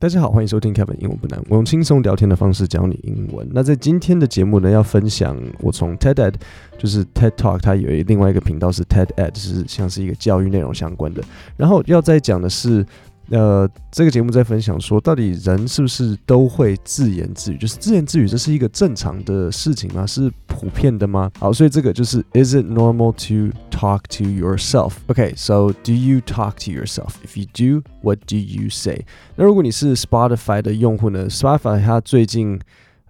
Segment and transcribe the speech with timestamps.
[0.00, 3.44] 大家好，欢迎收听 Kevin 英文不难，我用轻松聊天的方式教你英文。
[3.50, 6.34] 那在今天的节目呢，要分享我从 TED Ed，
[6.78, 11.20] 就是 TED Talk，它有另外一个频道是 TED Ed，是像是一个教育内容相关的。
[11.56, 12.86] 然后要再讲的是。
[13.30, 17.58] 呃，这个节目在分享说，到底人是不是都会自言自语？
[17.58, 20.06] 就是自言自语，这是一个正常的事情吗？
[20.06, 21.30] 是普遍的吗？
[21.38, 24.94] 好，所以这个就是 Is it normal to talk to yourself?
[25.06, 27.14] Okay, so do you talk to yourself?
[27.24, 29.04] If you do, what do you say?
[29.36, 32.58] 那如果你是 Spotify 的用户呢？Spotify 它最近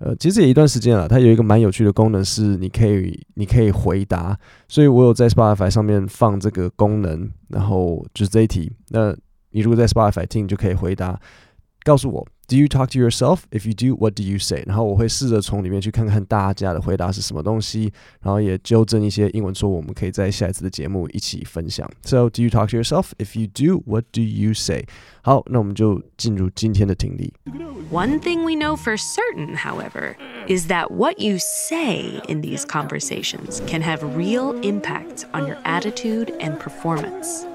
[0.00, 4.38] 呃，其实也一段时间了，它有一个蛮有趣的功能，是你可以你可以回答。
[4.68, 9.16] 所以我有在 Spotify 上面放这个功能，然后就是这一题那。
[9.50, 11.18] 你如果在 Spotify 听，你就可以回答，
[11.82, 13.41] 告诉我 ，Do you talk to yourself?
[13.51, 14.63] If you do, what do you say?
[14.65, 21.89] 然后我会试着从里面去看看大家的回答是什么东西，然后也纠正一些英文错误，我们可以在下一次的节目一起分享。
[22.03, 23.11] So, do you talk to yourself?
[23.17, 24.85] If you do, what do you say?
[25.21, 27.33] 好，那我们就进入今天的听力。
[27.91, 30.15] One thing we know for certain, however,
[30.47, 36.33] is that what you say in these conversations can have real impact on your attitude
[36.39, 37.45] and performance.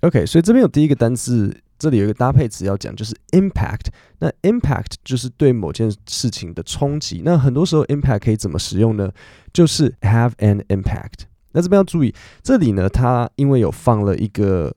[0.00, 3.87] OK，所以这边有第一个单词， 这里有一个搭配词要讲，就是 impact。
[4.19, 7.21] 那 impact 就是对某件事情的冲击。
[7.23, 9.11] 那很多时候 impact 可以怎么使用呢？
[9.53, 11.25] 就是 have an impact。
[11.51, 14.75] 那这边要注意，这里呢，它因为有放了一个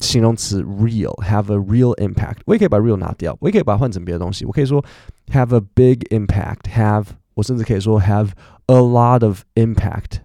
[0.00, 2.38] 形容词 real，have a real impact。
[2.46, 4.44] 我也可以把 real 拿掉，我也可以把它换成别的东西。
[4.44, 4.84] 我可以说
[5.32, 8.30] have a big impact，have 我甚至可以说 have
[8.66, 10.23] a lot of impact。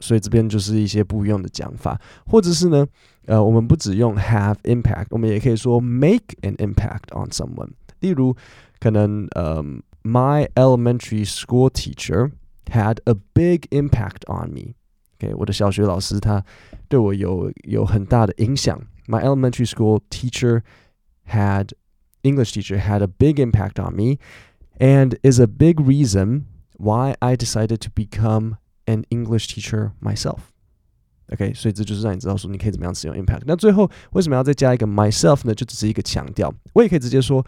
[0.00, 2.86] 所以这边就是一些不一样的讲法，或者是呢，
[3.26, 7.70] 呃，我们不只用 have impact，我们也可以说 make an impact on someone。
[8.00, 8.34] 例如，
[8.78, 9.62] 可能呃，
[10.02, 12.30] my elementary school teacher
[12.66, 16.42] had a big impact on me。OK，我的小学老师他
[16.88, 18.80] 对我有有很大的影响。
[19.06, 20.62] My elementary school teacher
[21.28, 21.72] had
[22.22, 24.18] English teacher had a big impact on me,
[24.78, 26.44] and is a big reason
[26.78, 33.42] why I decided to become an English teacher myself。OK，所以这就是让你知道说你可以怎么样使用 impact。
[33.46, 35.54] 那最后为什么要再加一个 myself 呢？
[35.54, 36.52] 就只是一个强调。
[36.72, 37.46] 我也可以直接说，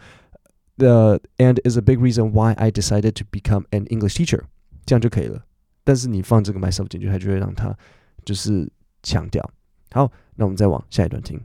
[0.77, 4.43] the and is a big reason why I decided to become an English teacher，
[4.85, 5.43] 这样就可以了。
[5.83, 7.77] 但是你放这个 myself 进去，它就会让它
[8.23, 9.43] 就是强调。
[9.91, 11.37] 好，那我们再往下一段听。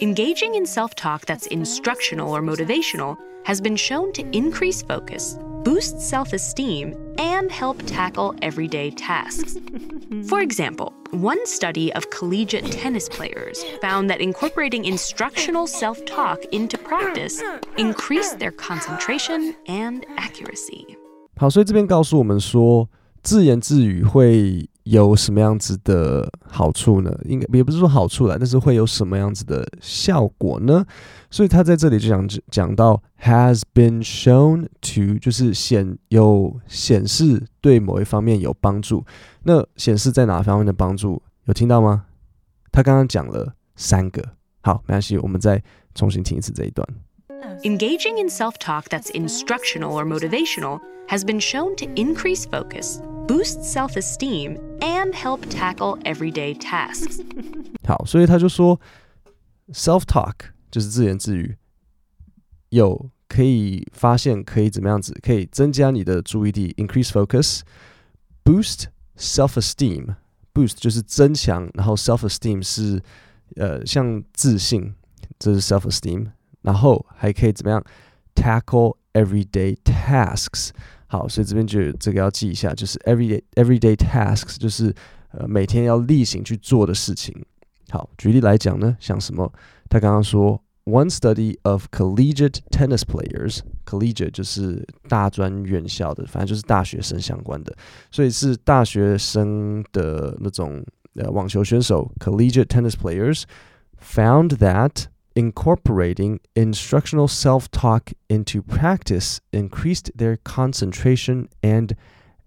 [0.00, 6.00] Engaging in self talk that's instructional or motivational has been shown to increase focus, boost
[6.00, 9.58] self esteem, and help tackle everyday tasks.
[10.28, 16.78] For example, one study of collegiate tennis players found that incorporating instructional self talk into
[16.78, 17.42] practice
[17.76, 20.96] increased their concentration and accuracy.
[21.36, 22.88] 好，所以这边告诉我们说，
[23.22, 27.11] 自言自语会 有什么样子的好处呢？
[27.25, 30.85] 应该也不是说好处啦，但是会有什么样子的效果呢？
[31.31, 39.03] 所以他在这里就讲讲到 has been shown to，就是显有显示对某一方面有帮助。
[39.43, 41.21] 那显示在哪方面的帮助？
[41.45, 42.05] 有听到吗？
[42.71, 44.23] 他刚刚讲了三个。
[44.61, 45.61] 好，没关系，我们再
[45.95, 46.87] 重新听一次这一段。
[47.64, 53.96] Engaging in self talk that's instructional or motivational has been shown to increase focus, boost self
[53.96, 57.20] esteem, and help tackle everyday tasks.
[57.86, 58.80] 好，所以他就说，
[59.72, 60.34] self talk
[60.70, 61.56] 就是自言自语，
[62.70, 68.84] 有可以发现可以怎么样子，可以增加你的注意力，increase focus，boost
[69.16, 73.00] self esteem。boost 就是增强，然后 self esteem 是
[73.54, 74.94] 呃像自信，
[75.38, 76.26] 这是 self esteem。
[76.65, 77.81] 然后还可以怎么样
[78.35, 80.71] ？tackle everyday tasks。
[81.07, 84.93] 好，所以这边就这个要记一下，就是 everyday everyday tasks，就是
[85.31, 87.33] 呃每天要例行去做的事情。
[87.89, 89.49] 好，举例来讲呢，像什么？
[89.87, 97.73] 他刚刚说，one study of collegiate tennis players，collegiate 就是大专院校的，反正就是大学生相关的，
[98.09, 100.83] 所以是大学生的那种
[101.13, 103.43] 呃网球选手，collegiate tennis players
[104.01, 111.92] found that incorporating instructional self talk into practice increased their concentration and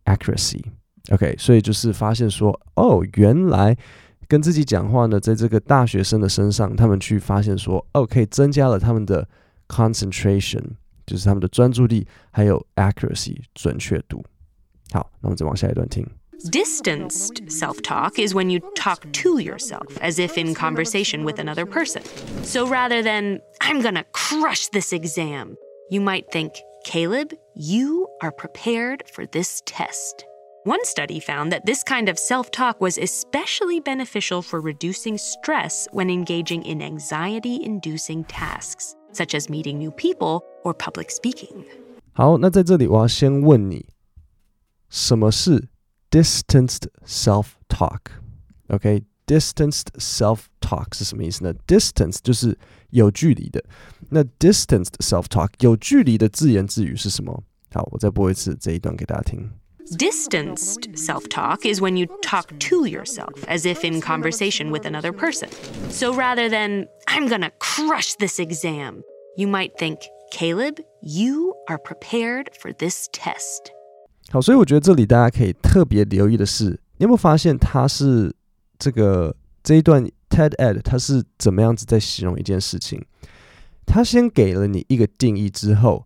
[0.05, 0.63] accuracy.
[1.11, 3.77] OK，所以就是发现说，哦，原来
[4.27, 9.27] 跟自己讲话呢，在这个大学生的身上，他们去发现说，OK，增加了他们的
[9.67, 10.63] concentration，
[11.05, 14.23] 就是他们的专注力，还有 accuracy 准确度。
[14.91, 16.05] 好，那我们再往下一段听。
[16.49, 21.65] Distanced self talk is when you talk to yourself as if in conversation with another
[21.65, 22.03] person.
[22.43, 25.55] So rather than, I'm gonna crush this exam,
[25.89, 26.51] you might think,
[26.83, 30.25] Caleb, you are prepared for this test.
[30.65, 35.87] One study found that this kind of self talk was especially beneficial for reducing stress
[35.91, 38.95] when engaging in anxiety inducing tasks.
[39.13, 41.65] such as meeting new people or public speaking.
[42.13, 43.85] 好，那在这里我要先问你，
[44.89, 45.69] 什么是
[46.11, 49.99] distanced self-talk？OK，distanced、okay?
[49.99, 51.53] self-talk 是什么意思呢？
[51.67, 52.57] distance 就是
[52.91, 53.63] 有距离的，
[54.09, 57.43] 那 distanced self-talk 有距离的自言自语是什么？
[57.71, 59.49] 好，我再播一次这一段给大家听。
[59.97, 65.49] Distanced self talk is when you talk to yourself as if in conversation with another person.
[65.89, 69.03] So rather than, I'm gonna crush this exam,
[69.35, 69.99] you might think,
[70.31, 73.71] Caleb, you are prepared for this test.
[74.30, 76.66] 好，所以我觉得这里大家可以特别留意的是，
[76.98, 78.30] 你有没有发现他是
[78.78, 83.02] 这个这一段 TED Ed 他是怎么样子在形容一件事情？
[83.86, 86.04] 他先给了你一个定义之后，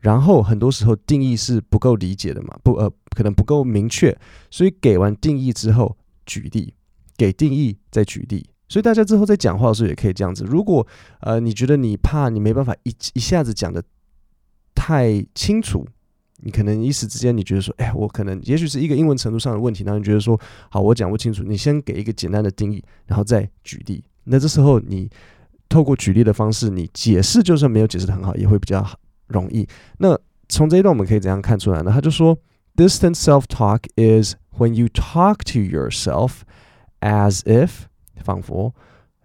[0.00, 4.18] 然后很多时候定义是不够理解的嘛，不呃可能不够明确，
[4.50, 5.96] 所以给完定义之后
[6.26, 6.74] 举例，
[7.16, 8.50] 给定义再举例。
[8.68, 10.42] 所以大家之后在讲话的时候也可以这样子。
[10.42, 10.84] 如果
[11.20, 13.80] 呃你觉得你怕你没办法一一下子讲的
[14.74, 15.86] 太清楚。
[16.44, 20.38] 你可能一时之间，你觉得说，哎，我可能也许是一个英文程度上的问题，然后你觉得说，
[20.68, 24.04] 好，我讲不清楚，你先给一个简单的定义，然后再举例。
[24.24, 25.08] 那这时候你
[25.70, 28.86] 透过举例的方式，你解释就算没有解释的很好，也会比较
[29.28, 29.66] 容易。
[29.98, 30.18] 那
[30.48, 31.90] 从这一段我们可以怎样看出来呢？
[31.90, 32.38] 他就说
[32.76, 36.40] ，distant self-talk is when you talk to yourself
[37.00, 37.70] as if，
[38.22, 38.74] 仿佛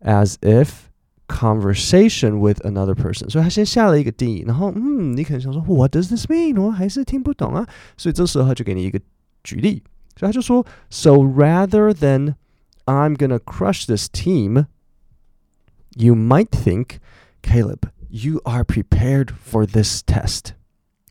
[0.01, 0.88] ，as if。
[1.28, 6.60] conversation with another person，所以他先下了一个定义，然后嗯，你可能想说 What does this mean？
[6.60, 7.66] 我还是听不懂啊，
[7.96, 9.00] 所以这时候他就给你一个
[9.42, 9.82] 举例，
[10.16, 12.34] 所以他就说，So rather than
[12.84, 14.66] I'm gonna crush this team,
[15.96, 16.98] you might think,
[17.42, 20.52] Caleb, you are prepared for this test。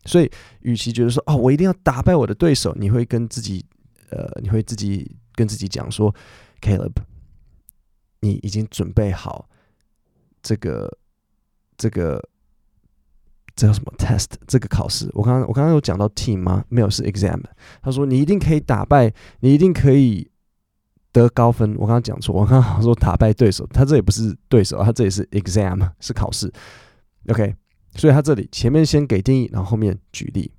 [0.06, 0.30] 所以，
[0.62, 3.66] 与其觉得说哦，我一定要打败我的对手，你会跟自己，
[4.10, 6.14] 呃，你会自己跟自己讲说，
[6.62, 6.94] Caleb，
[8.20, 9.50] 你已经准备好。
[10.43, 10.99] 这个
[11.77, 12.23] 这个
[13.57, 14.27] 这叫什么 test？
[14.47, 16.65] 这个考试，我刚刚我刚刚有讲到 team 吗？
[16.69, 17.41] 没有，是 exam。
[17.83, 20.31] 他说你一定可以打败，你一定可以
[21.13, 21.75] 得高分。
[21.75, 26.53] 我刚刚讲错，我刚刚说打败对手，他这也不是对手，他这里是 exam，是考试。
[27.29, 27.55] OK，
[27.97, 30.53] 所以他这里前面先给定义，然后后面举例。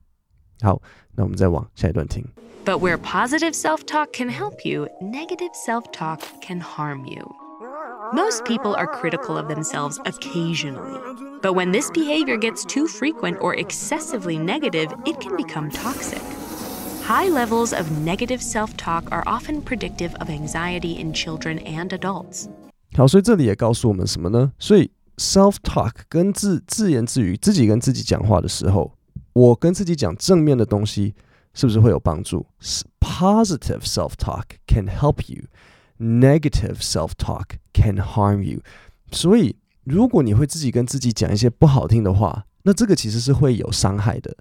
[0.62, 0.82] 好，
[1.16, 2.26] 那我们再往下一段听。
[2.66, 7.39] But where positive self-talk can help you, negative self-talk can harm you.
[8.13, 10.99] Most people are critical of themselves occasionally.
[11.43, 16.23] But when this behavior gets too frequent or excessively negative, it can become toxic.
[17.03, 22.49] High levels of negative self talk are often predictive of anxiety in children and adults.
[22.97, 24.53] 好，所以这里也告诉我们什么呢？
[24.59, 28.93] 所以 self talk 跟自自言自语，自己跟自己讲话的时候，
[29.35, 31.15] 我跟自己讲正面的东西，
[31.53, 32.47] 是不是会有帮助？
[33.01, 35.45] Positive self talk can help you
[36.00, 38.62] negative self-talk can harm you。
[39.12, 44.36] 所以，如果你会自己跟自己讲一些不好听的话，那这个其实是会有伤害的。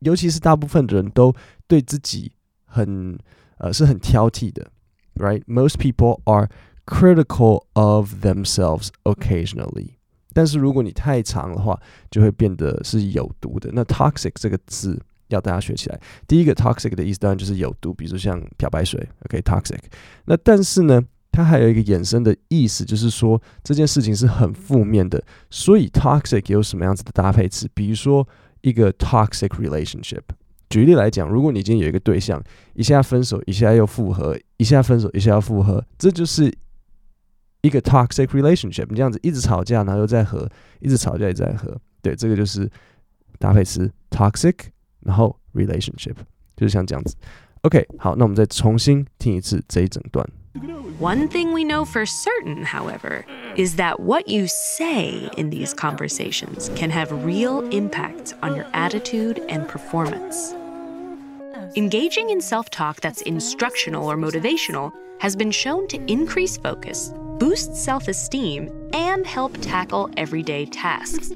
[0.00, 1.34] 尤其是大部分的人都
[1.66, 2.32] 对自己
[2.64, 3.18] 很
[3.58, 4.70] 呃是很挑剔的
[5.16, 5.42] ，right?
[5.46, 6.48] Most people are
[6.86, 9.96] critical of themselves occasionally。
[10.32, 11.78] 但是如果你太长的话，
[12.10, 13.70] 就会变得是有毒的。
[13.74, 14.98] 那 toxic 这个字
[15.30, 16.00] 要大家学起来。
[16.26, 19.78] 第一个 toxic 的意思当然就是有毒，比如说像漂白水，OK，toxic。
[20.26, 25.22] 那但是呢，它还有一个衍生的意思，就是说这件事情是很负面的。
[25.50, 27.68] 所以 toxic 有什么样子的搭配词？
[27.74, 28.26] 比如说
[28.60, 30.22] 一个 toxic relationship。
[30.68, 32.40] 举例来讲，如果你今天有一个对象，
[32.74, 36.52] 一下分手，一下又复合，一下分手，一下又复合，这就是
[37.62, 38.86] 一个 toxic relationship。
[38.88, 42.70] 你这样子一直吵架，然后又再和，一直吵架，一直在和，对，这个就是
[43.40, 44.54] 搭配词 toxic。
[45.01, 46.15] 然后 relationship
[46.55, 47.15] 就是像这样子。
[47.61, 50.27] OK，好，那我们再重新听一次这一整段。
[50.99, 53.25] One thing we know for certain, however,
[53.57, 59.41] is that what you say in these conversations can have real impacts on your attitude
[59.49, 60.53] and performance.
[61.75, 67.75] Engaging in self talk that's instructional or motivational has been shown to increase focus, boost
[67.75, 71.32] self esteem, and help tackle everyday tasks.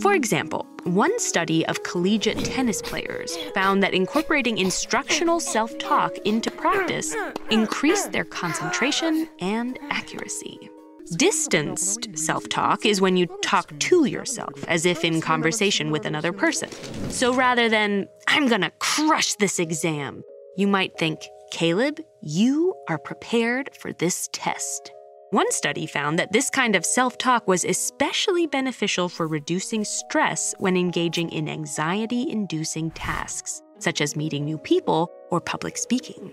[0.00, 6.50] For example, one study of collegiate tennis players found that incorporating instructional self talk into
[6.50, 7.14] practice
[7.50, 10.70] increased their concentration and accuracy.
[11.16, 16.32] Distanced self talk is when you talk to yourself as if in conversation with another
[16.32, 16.70] person.
[17.10, 20.22] So rather than, I'm gonna crush this exam,
[20.56, 24.92] you might think, Caleb, you are prepared for this test.
[25.30, 30.54] One study found that this kind of self talk was especially beneficial for reducing stress
[30.56, 36.32] when engaging in anxiety inducing tasks, such as meeting new people or public speaking.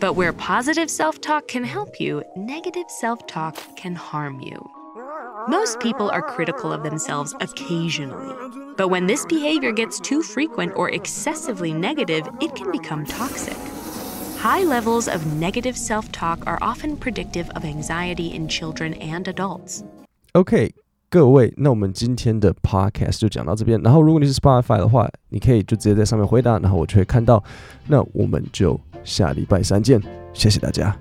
[0.00, 4.68] But where positive self talk can help you, negative self talk can harm you.
[5.46, 8.34] Most people are critical of themselves occasionally.
[8.76, 13.73] But when this behavior gets too frequent or excessively negative, it can become toxic.
[14.43, 19.81] High levels of negative self talk are often predictive of anxiety in children and adults.
[20.33, 20.73] OK，
[21.09, 23.81] 各位，那我们今天的 podcast 就讲到这边。
[23.81, 27.43] 然后，如果你是 Spotify 的话，你可以就直接在上面回答，然后我就会看到。
[27.87, 30.01] 那我们就下礼拜三见，
[30.33, 30.95] 谢谢大家。